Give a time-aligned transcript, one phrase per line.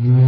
[0.00, 0.27] 快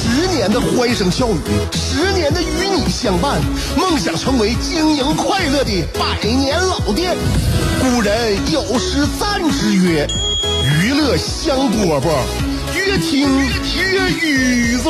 [0.21, 1.39] 十年的欢声笑语，
[1.73, 3.41] 十年的与你相伴，
[3.75, 7.17] 梦想成为经营快乐的百年老店。
[7.79, 10.07] 古人有诗赞之曰
[10.85, 12.03] ：“娱乐香饽饽，
[12.75, 13.27] 越听
[13.75, 14.89] 越雨子。”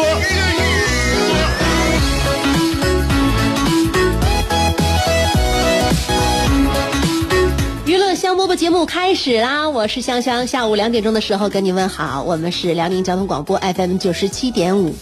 [7.86, 9.70] 娱乐香饽饽节目开始啦！
[9.70, 14.94] 我是香香，下午两点钟的时候跟你问好，我们是辽宁交通广播 FM 九十七点五。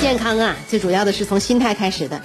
[0.00, 2.20] 健康啊，最主要的是从心态开始的，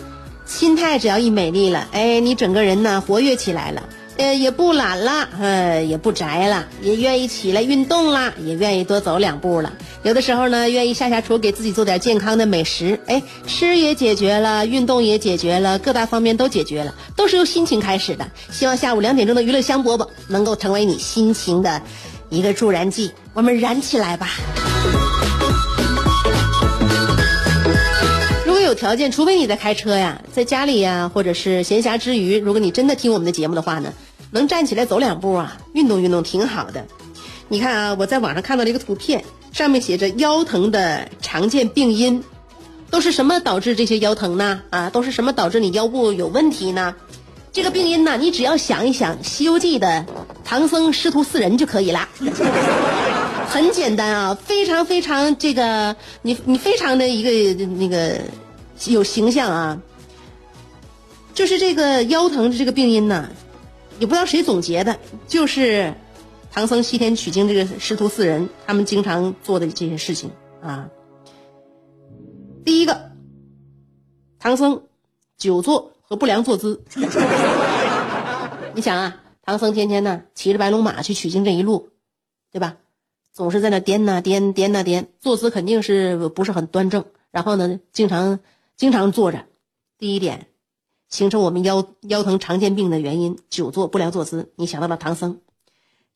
[0.46, 3.84] 心态只要一美丽了，哎，你整个人呢活跃起来了。
[4.18, 9.74] 呃，也不懒了，呃，也不宅了，也愿意起来运动啦，也愿意多走两步了。
[10.04, 18.30] 有的时候呢，愿意下下厨给自己做点健康的美食，哎，吃也解决了，运动也解决了，各大方面都解决了，都是由心情开始的。
[18.52, 21.82] 希望下午两点钟的娱乐香饽饽能够成为你心情的
[22.30, 24.30] 一个助燃剂，我们燃起来吧。
[28.82, 33.94] 条件，除非你在开车呀，在家里呀，或者是闲暇之余，如果你真的听我们的节目的话呢，
[34.32, 36.88] 能站起来走两步啊，运动运动挺好的。
[37.48, 39.24] 你看啊，我在网上看到了一个图片，
[39.54, 42.24] 上面写着腰疼的常见病因，
[42.90, 44.64] 都是什么导致这些腰疼呢？
[44.72, 46.96] 啊，都是什么导致你腰部有问题呢？
[47.54, 50.08] 这个病因呢，你只要想一想《西游记》的
[50.44, 52.10] 唐僧师徒四人就可以啦。
[53.48, 58.18] 很简单啊，非常非常这个，你你非常的一个那个
[58.88, 59.82] 有形象啊。
[61.34, 63.30] 就是这个腰疼的这个病因呢，
[64.00, 65.94] 也不知道谁总结的，就是
[66.52, 70.32] 唐僧西天取经这个师徒四人他们经常做的这些事情
[70.62, 70.90] 啊。
[72.66, 73.12] 第一个，
[74.40, 74.84] 唐僧
[75.38, 76.84] 久坐和不良坐姿。
[78.76, 81.90] 你想啊，唐僧天天呢骑着白龙马去取经这一路，
[82.52, 82.78] 对吧？
[83.34, 87.06] 总是在那颠呐颠，颠呐颠，坐姿肯定是不是很端正。
[87.32, 88.40] 然后呢，经常
[88.82, 89.46] 经常坐着。
[90.00, 90.48] 第一点，
[91.08, 94.52] 形成我们腰腰疼常见病的原因，久坐不良坐姿。
[94.56, 95.40] 你想到了唐僧。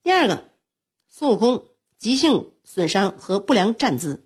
[0.02, 0.46] 第二个，
[1.08, 1.66] 孙悟空
[2.00, 4.26] 急性损伤和不良站姿。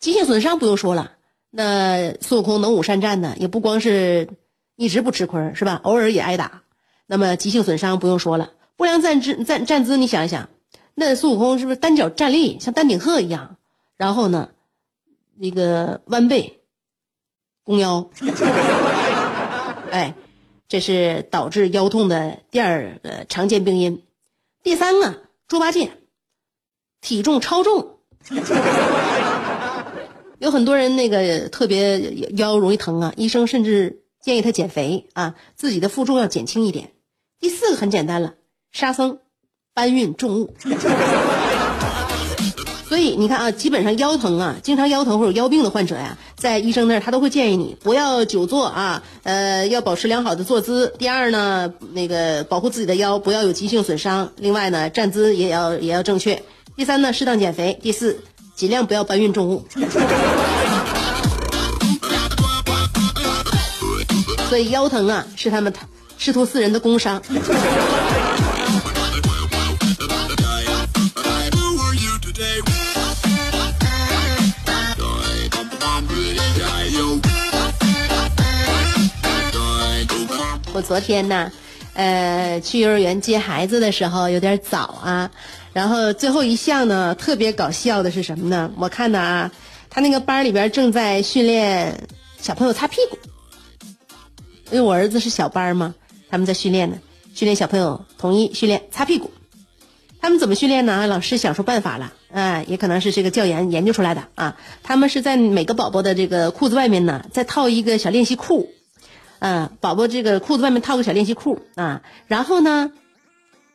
[0.00, 1.12] 急性损伤不用说了，
[1.50, 4.28] 那孙悟空能武善战呢，也不光是
[4.74, 5.80] 一直不吃亏，是吧？
[5.84, 6.64] 偶尔也挨打。
[7.06, 10.48] 那么急性损伤不用说了，不良站姿站站姿，你想一想，
[10.96, 13.56] 那孙悟空是不是单脚站立，像丹顶鹤一样？
[13.96, 14.50] 然后呢，
[15.36, 16.59] 那个弯背、
[17.70, 18.10] 弓腰，
[19.92, 20.12] 哎，
[20.66, 24.02] 这是导致腰痛的第二个常见病因。
[24.64, 25.92] 第三个，猪八戒
[27.00, 27.98] 体重超重，
[30.40, 32.00] 有很多人那个特别
[32.34, 36.90] 腰容易疼啊，医生甚至建议他减肥啊，自己的负重要减轻一点。
[37.38, 38.34] 第四个很简单了，
[38.72, 39.20] 沙僧
[39.72, 40.52] 搬运重物。
[42.90, 50.92] 所以你看啊，基本上腰疼啊，经常腰疼或者腰病的患者呀，在医生那儿他都会建议你不要久坐啊，呃，要保持良好的坐姿。
[50.98, 54.32] 第二呢，那个保护自己的腰，不要有急性损伤。
[54.38, 56.42] 另外呢，站姿也要也要正确。
[56.74, 57.78] 第三呢，适当减肥。
[57.80, 58.18] 第四，
[58.56, 59.64] 尽量不要搬运重物。
[64.48, 65.72] 所以腰疼啊，是他们
[66.18, 67.22] 师徒四人的工伤。
[80.82, 81.52] 昨天呢，
[81.94, 85.30] 呃，去幼儿园接孩子的时候有点早啊，
[85.72, 88.70] 然后最后一项呢，特别搞笑的是什么呢？
[88.76, 89.50] 我看的啊，
[89.88, 93.18] 他那个班里边正在训练小朋友擦屁股，
[94.70, 95.94] 因为我儿子是小班嘛，
[96.30, 96.98] 他们在训练呢，
[97.34, 99.30] 训练小朋友统一训练擦屁股。
[100.22, 101.06] 他们怎么训练呢？
[101.06, 104.58] 老师想出办法了，啊，也可能是这个教研研究出来的啊。
[104.82, 108.70] 他们是在每个宝宝的这个裤子外面呢，再套一个小练习裤。
[109.40, 112.92] 嗯，宝宝这个裤子外面套个小练习裤啊，然后呢，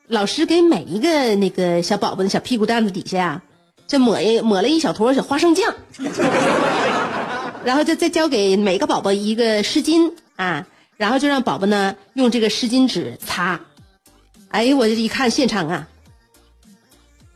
[0.07, 3.41] 老师给每一个那个小宝宝的小屁股蛋子底下呀，
[3.88, 5.73] 就抹一抹了一小坨小花生酱，
[7.65, 10.65] 然后就再交给每个宝宝一个湿巾啊，
[10.97, 13.59] 然后就让宝宝呢用这个湿巾纸擦。
[14.50, 15.88] 哎，我这一看现场啊，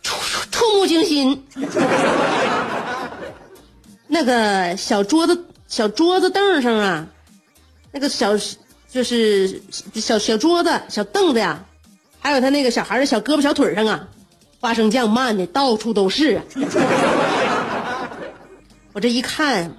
[0.03, 1.43] 触目惊心。
[4.07, 7.07] 那个小桌子、小桌子凳上啊，
[7.91, 8.37] 那个小
[8.91, 9.61] 就是
[9.95, 11.65] 小小桌子、小凳子呀，
[12.19, 14.07] 还有他那个小孩的小胳膊、小腿上啊，
[14.59, 16.41] 花生酱漫的到处都是。
[18.93, 19.75] 我这一看，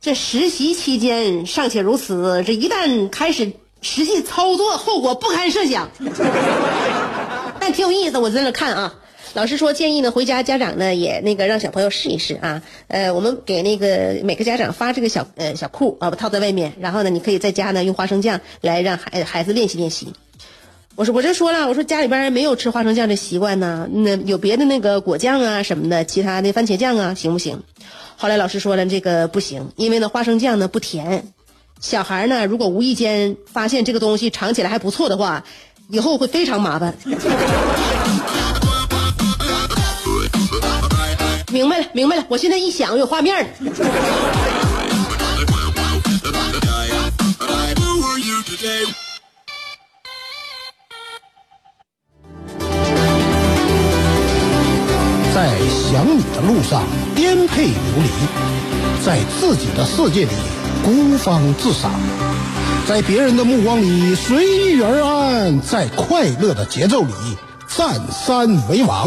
[0.00, 5.90] 这实习期间尚且如此，这一旦开始实际操作，后果不堪设想。
[7.60, 8.94] 但挺有意思，我在那看啊。
[9.34, 12.62] 老师说建议呢，回家家长呢也那个让小朋友试一试啊。
[12.86, 20.12] 呃，我们给那个每个家长发这个小呃小裤啊，套在外面，然后呢，你可以在家呢用花生酱来让孩孩子练习练习。
[20.94, 27.60] 我说我这说了，我说家里边没有吃花生酱的习惯呢，那有别的那个果酱啊什么的，其他的番茄酱啊行不行？
[28.16, 31.26] 后来老师说了，这个不行，因为呢花生酱呢不甜，
[31.80, 35.44] 小孩呢如果无意间发现这个东西尝起来还不错的话，
[35.88, 36.94] 以后会非常麻烦。
[41.54, 43.46] 明白了，明白了，我现在一想有画面
[55.32, 56.82] 在想你的路上
[57.14, 58.10] 颠沛流离，
[59.04, 60.32] 在自己的世界里
[60.82, 61.92] 孤芳自赏，
[62.88, 67.12] 在别人的目光里随遇而安，在快乐的节奏里
[67.68, 69.06] 占山为王。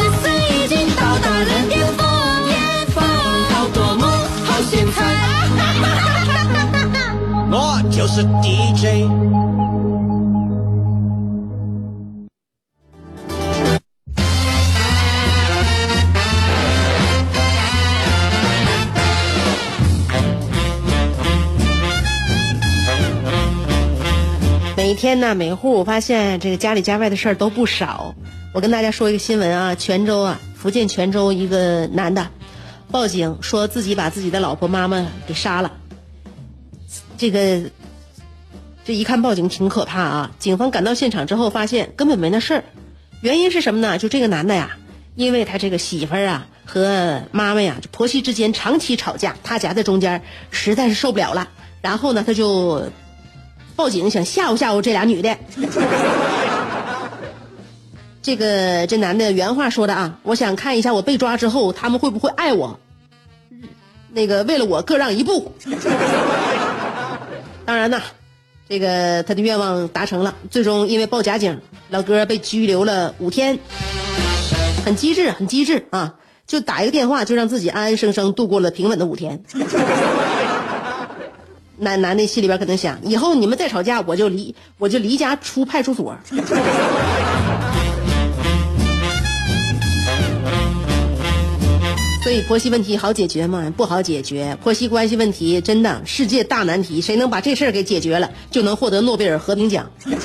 [8.13, 9.07] 是 DJ。
[24.75, 28.13] 每天呢，每户我发现这个家里家外的事儿都不少。
[28.53, 32.27] 我跟大家说一个新闻啊，泉州啊，福建泉州一个男的
[32.91, 35.71] 报警说自己把自己的老婆妈妈给杀了。
[37.17, 37.61] 这个，
[38.83, 40.31] 这一看报警挺可怕啊！
[40.39, 42.63] 警方赶到现场之后，发现根本没那事儿。
[43.21, 43.97] 原因是什么呢？
[43.97, 44.71] 就这个男的呀，
[45.15, 51.47] 因为他这个媳妇儿啊和妈妈呀，就婆媳之间长期吵架，他夹在中间，实在是受不了了。
[51.81, 52.83] 然后呢，他就
[53.75, 55.37] 报警想吓唬吓唬这俩女的。
[58.23, 62.79] 这个这男的原话说的啊，我想看一下我被抓之后他们会不会爱我，
[64.11, 65.51] 那个为了我各让一步。
[67.65, 68.01] 当然呐，
[68.71, 70.33] 这个他的愿望达成了。
[70.49, 71.59] 最终因为报假警，
[71.89, 73.59] 老哥被拘留了五天。
[74.85, 76.15] 很机智，很机智啊！
[76.47, 79.43] 就打一个电话，就让自己安安生生度过了平稳的五天。
[81.75, 86.15] 男男的心里边可能想：以后你们再吵架，我就离我就离家出派出所。
[92.31, 93.73] 所以婆媳问题好解决吗？
[93.75, 94.57] 不好解决。
[94.63, 99.91] 婆媳关系问题真的世界大难题，谁能把这事儿给解决了，就能获得诺贝尔和平奖。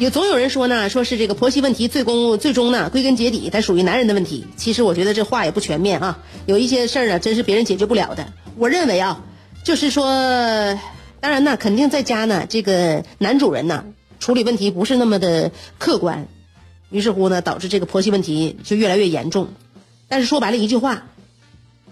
[0.00, 4.44] 有总有人说呢，说是这个婆媳问题最终最终呢，归根结底它属于男人的问题。
[4.56, 8.32] 其实我觉得这话也不全面啊，有一些事儿啊，真是别人解决不了的。
[8.56, 9.22] 我认为啊，
[9.62, 10.06] 就是说，
[11.20, 13.84] 当然呢，肯定在家呢，这个男主人呢，
[14.18, 16.26] 处理问题不是那么的客观，
[16.90, 19.50] 于是乎呢，导致这个婆媳问题就越来越严重。
[20.12, 21.04] 但是说白了一句话，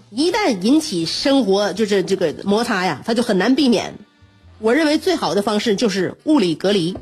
[0.09, 3.93] 一旦引起生活就是这个摩擦呀，它就很难避免。
[4.59, 6.97] 我认为最好的方式就是物理隔离。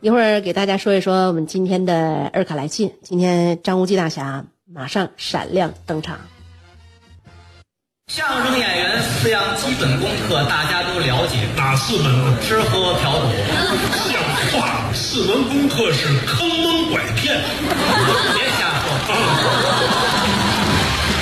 [0.00, 2.92] 一会儿给大家说一说我们今天的二卡来信。
[3.02, 6.20] 今天张无忌大侠马上闪亮登场。
[8.14, 12.12] 相声演员四样基本功课大家都了解，哪四门？
[12.42, 13.28] 吃喝嫖赌。
[14.06, 17.40] 像话，四门功课是坑蒙拐骗。
[18.34, 19.16] 别瞎说。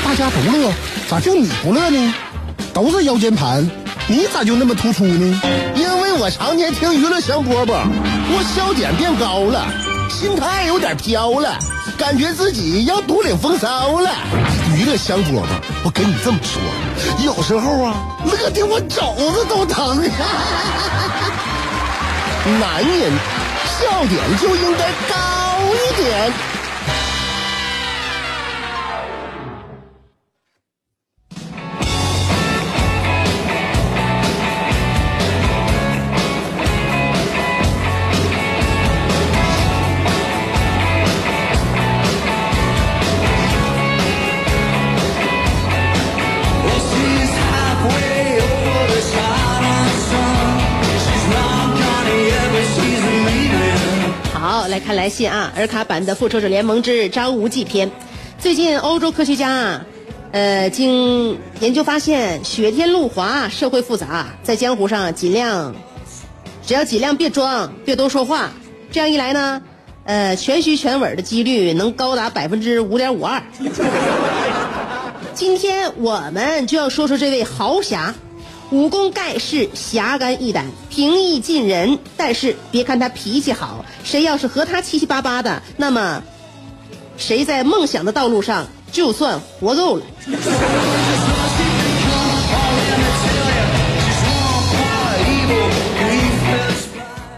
[0.04, 0.72] 大家都乐，
[1.08, 2.12] 咋就你不乐呢？
[2.74, 3.70] 都是腰间盘，
[4.08, 5.40] 你咋就那么突出呢？
[5.76, 7.84] 因为我常年听娱乐香饽饽，
[8.32, 9.64] 我笑点变高了，
[10.10, 11.56] 心态有点飘了，
[11.96, 14.10] 感觉自己要独领风骚了。
[14.80, 15.42] 娱乐香饽饽，
[15.84, 16.58] 我跟你这么说，
[17.22, 17.94] 有时候啊，
[18.24, 19.98] 乐的我肘子都疼。
[22.58, 23.12] 男人
[23.78, 26.32] 笑点就应该高一点。
[55.26, 57.88] 啊，尔卡版的《复仇者联盟之张无忌篇》。
[58.38, 59.86] 最近欧洲科学家啊，
[60.32, 65.74] 呃，经研究发现，雪天路滑，社会复杂，在江湖上尽量，
[66.66, 68.50] 只要尽量别装，别多说话，
[68.90, 69.62] 这样一来呢，
[70.04, 73.42] 呃，全虚全稳的几率能高达百分之五点五二。
[75.34, 78.14] 今天我们就要说说这位豪侠。
[78.70, 81.98] 武功盖世，侠肝义胆，平易近人。
[82.16, 86.22] 但是别看他脾气好，谁要是和他七七八八的，那么
[87.16, 90.04] 谁在梦想的道路上就算活够了。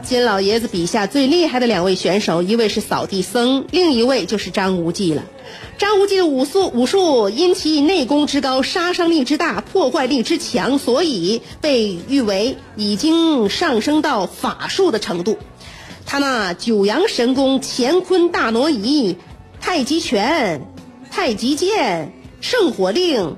[0.03, 5.23] 金老爷子笔下最厉害的两位选手，一位是扫地僧，另一位就是张无忌了。
[5.83, 15.39] 张无忌的武术武术因其内功之高、杀伤力之大、破坏力之强，所以被誉为已经上升到法术的程度。
[16.07, 19.17] 他那九阳神功、乾坤大挪移、
[19.61, 20.73] 太极拳、
[21.11, 23.37] 太极剑、圣火令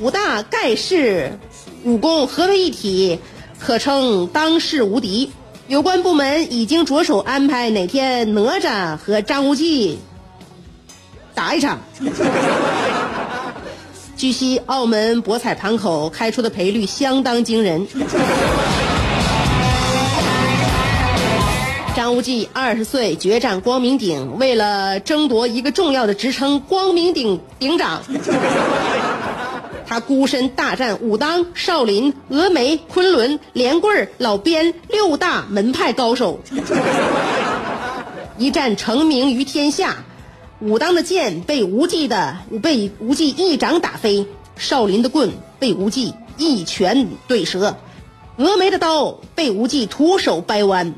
[0.00, 1.38] 五大盖世
[1.84, 3.18] 武功合为一体，
[3.60, 5.30] 可称当世无敌。
[5.68, 9.98] 有关部门已经着手安排哪天哪吒和张无忌
[11.34, 11.78] 打一场。
[14.16, 17.86] 据悉，澳门博彩盘口开出的赔率相当惊人。
[21.96, 28.02] 张无忌二十岁决战光明顶，为了争夺一个重要的职称——光明顶顶长。
[29.86, 36.40] 他孤身大战武当、少林、峨眉、昆仑、连棍老鞭六大门派高手，
[38.38, 39.96] 一战成名于天下。
[40.60, 47.76] 武当的剑被无忌的被无忌一掌打飞，少林的棍被无忌一拳怼折，
[48.38, 50.94] 峨眉的刀被无忌徒手掰弯，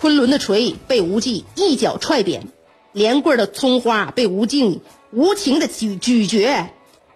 [0.00, 2.48] 昆仑的锤被无忌一脚踹扁，
[2.92, 4.80] 连棍的葱花被无忌
[5.10, 6.70] 无情的咀咀嚼。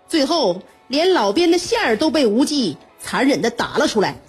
[0.09, 4.21] 最后，连老鞭的线儿都被无忌残忍的打了出来。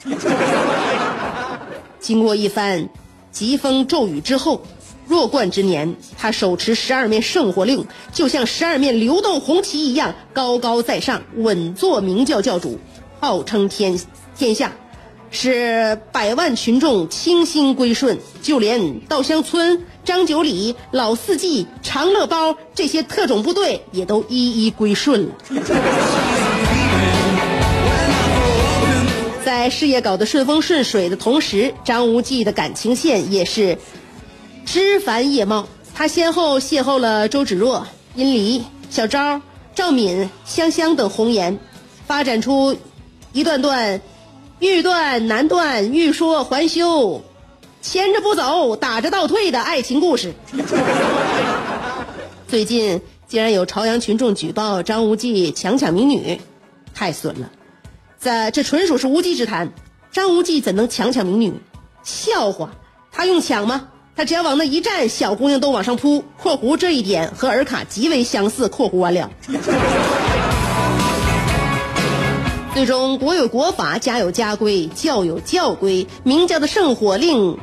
[1.99, 2.89] 经过一番
[3.31, 4.63] 疾风骤雨之后，
[5.11, 12.79] 弱冠之年，他手持十二面圣火令，就像十二面流动红旗一样高高在上，稳坐明教教主，
[13.19, 13.99] 号称天
[14.37, 14.71] 天下，
[15.29, 19.83] 使百万群众倾心归顺，就连稻香村。
[20.05, 25.35] 张九里、老四季、长乐包这些特种部队也都一一归顺了。
[29.43, 33.77] 在事业搞得顺风顺水的同时，张无忌的感情线也是
[34.65, 35.67] 枝繁叶茂。
[35.93, 39.41] 他先后邂逅了周芷若、殷离、小昭、
[39.75, 41.59] 赵敏、香香等红颜，
[42.07, 42.75] 发展出
[43.33, 44.01] 一段段
[44.59, 47.21] 欲断难断、欲说还休。
[47.81, 50.33] 牵着不走，打着倒退的爱情故事。
[52.47, 56.39] 最近竟然有朝阳群众举报张无忌强抢民女，
[56.93, 57.49] 太损了！
[58.19, 59.71] 这这纯属是无稽之谈。
[60.11, 61.53] 张无忌怎能强抢民女？
[62.03, 62.69] 笑话！
[63.11, 63.89] 他用抢吗？
[64.25, 66.23] 只要往那一站，小姑娘都往上扑。
[66.41, 68.67] （括弧这一点和尔卡极为相似。
[68.69, 69.29] ）（括弧完了。）
[72.73, 76.07] 最终，国有国法，家有家规，教有教规。
[76.23, 77.57] 明教的圣火令。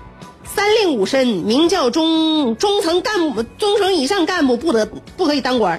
[0.45, 5.79] 三令五申，明教中中层干部、中层以上干部不得不可以当官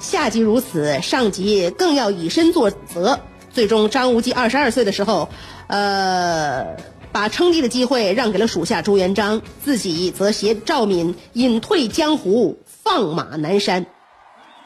[0.00, 3.20] 下级如此，上级更要以身作则。
[3.52, 5.28] 最终，张无忌二十二岁的时候，
[5.68, 6.66] 呃，
[7.12, 13.84] 把称帝的机会让给了属下朱元璋，自己则携赵敏隐退江湖，放马南山。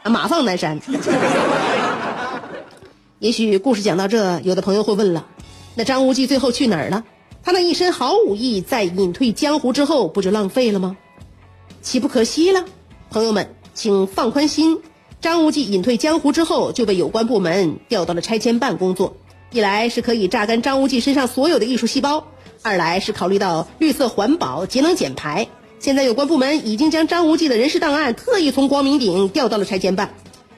[0.03, 0.79] 啊，马放南山。
[3.19, 5.25] 也许故事讲到这，有的朋友会问了：
[5.75, 7.03] 那张无忌最后去哪儿了？
[7.43, 10.95] 他那一身好武艺，在隐退江湖之后，不就浪费了吗？
[11.81, 12.63] 岂不可惜了？
[13.09, 14.79] 朋友们，请放宽心。
[15.19, 19.17] 张无忌隐退江湖之后，就被有关部门调到了拆迁办工作。
[19.51, 22.27] 一来是可以榨干张无忌身上所有的艺术细胞，
[22.61, 25.47] 二来是考虑到绿色环保、节能减排。
[25.79, 30.13] 现在有关部门已经将张无忌的人事档案特意从光明顶调到了拆迁办。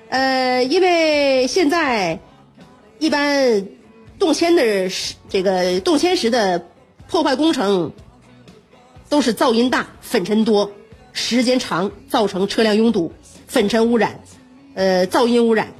[0.09, 2.19] 呃，因为现在
[2.99, 3.67] 一般
[4.17, 4.89] 动迁的
[5.29, 6.65] 这个动迁时的
[7.07, 7.91] 破坏工程
[9.09, 10.71] 都是噪音大、粉尘多、
[11.13, 13.11] 时间长，造成车辆拥堵、
[13.47, 14.21] 粉尘污染、
[14.73, 15.73] 呃噪音污染。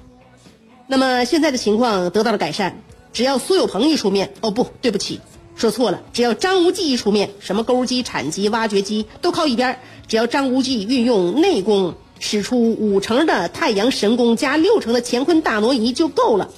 [0.86, 2.82] 那么现在的情况得到了改善，
[3.14, 5.22] 只要苏有朋一出面，哦不对不起。
[5.60, 16.50] 说错了，只要张无忌一出面，什么钩机、铲机、挖掘机都靠一边只要张无忌运用内功，使出五成的太阳神功加六成的乾坤大挪移就够了。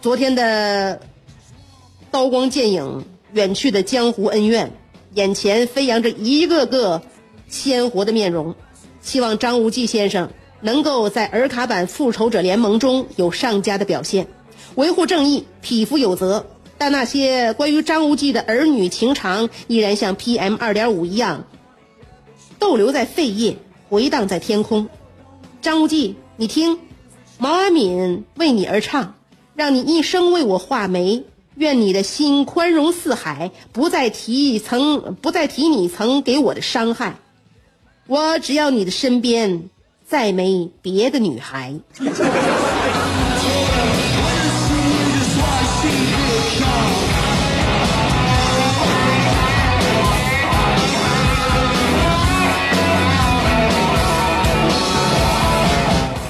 [0.00, 1.02] 昨天的
[2.10, 4.72] 刀光剑影，远去的江湖恩怨，
[5.12, 7.02] 眼前飞扬着一个个
[7.46, 8.54] 鲜活的面容。
[9.02, 10.30] 希望张无忌先生
[10.62, 14.28] 能够在尔卡版复仇者联盟中有上佳的表现。
[14.78, 16.46] 维护正义，匹夫有责。
[16.78, 21.46] 但那些关于张无忌的儿女情长，依然像 PM 二点五一样，
[22.60, 23.56] 逗留在肺叶，
[23.88, 24.88] 回荡在天空。
[25.60, 26.78] 张无忌，你听，
[27.38, 29.16] 毛阿敏为你而唱，
[29.56, 31.24] 让你一生为我画眉。
[31.56, 37.16] 愿你的心宽容似海，不再提曾不再提你曾给我的伤害。
[38.06, 39.68] 我只要你的身边
[40.06, 41.74] 再没别的女孩。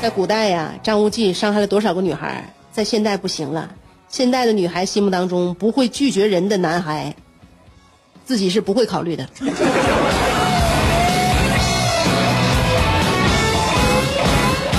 [0.09, 2.43] 在古代呀，张无忌伤害了多少个女孩？
[2.73, 3.69] 在现代不行了，
[4.09, 7.15] 现代的女孩心目当中不会拒绝人的男孩，
[8.25, 9.29] 自己是不会考虑的。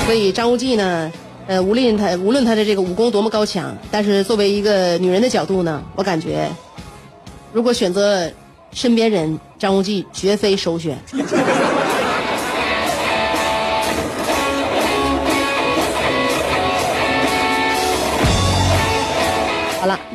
[0.08, 1.12] 所以张无忌呢，
[1.46, 6.50] 呃，无论他无论他的这个武功多么高强，但是作为一个女人的角度呢，我感觉，
[7.54, 8.28] 如果选择
[8.74, 10.98] 身边人，张无忌绝非首选。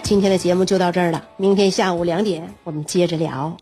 [0.05, 1.25] 今天的节目就到这儿了。
[1.39, 3.57] 明天下午两点，我们接着聊。